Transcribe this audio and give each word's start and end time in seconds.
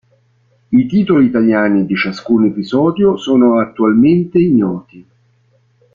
I 0.69 0.85
titoli 0.87 1.27
italiani 1.27 1.85
di 1.85 1.95
ciascun 1.95 2.45
episodio 2.45 3.17
sono 3.17 3.59
attualmente 3.59 4.39
ignoti. 4.39 5.07